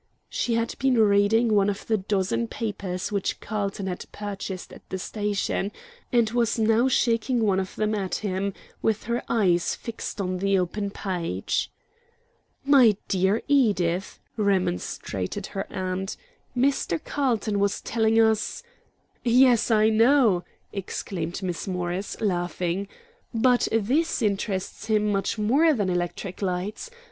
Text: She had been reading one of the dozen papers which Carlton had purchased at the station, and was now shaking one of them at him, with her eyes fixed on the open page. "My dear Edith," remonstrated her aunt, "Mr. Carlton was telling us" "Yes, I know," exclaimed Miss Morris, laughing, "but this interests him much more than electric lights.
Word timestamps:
She 0.29 0.55
had 0.55 0.73
been 0.79 0.97
reading 0.97 1.53
one 1.53 1.69
of 1.69 1.85
the 1.85 1.97
dozen 1.97 2.47
papers 2.47 3.11
which 3.11 3.39
Carlton 3.39 3.85
had 3.85 4.11
purchased 4.11 4.73
at 4.73 4.81
the 4.89 4.97
station, 4.97 5.71
and 6.11 6.27
was 6.31 6.57
now 6.57 6.87
shaking 6.87 7.43
one 7.45 7.59
of 7.59 7.75
them 7.75 7.93
at 7.93 8.15
him, 8.15 8.55
with 8.81 9.03
her 9.03 9.21
eyes 9.29 9.75
fixed 9.75 10.19
on 10.19 10.39
the 10.39 10.57
open 10.57 10.89
page. 10.89 11.69
"My 12.65 12.97
dear 13.09 13.43
Edith," 13.47 14.17
remonstrated 14.37 15.45
her 15.53 15.71
aunt, 15.71 16.17
"Mr. 16.57 16.99
Carlton 17.03 17.59
was 17.59 17.79
telling 17.79 18.19
us" 18.19 18.63
"Yes, 19.23 19.69
I 19.69 19.89
know," 19.89 20.43
exclaimed 20.73 21.43
Miss 21.43 21.67
Morris, 21.67 22.19
laughing, 22.19 22.87
"but 23.35 23.67
this 23.71 24.23
interests 24.23 24.85
him 24.85 25.11
much 25.11 25.37
more 25.37 25.75
than 25.75 25.91
electric 25.91 26.41
lights. 26.41 26.89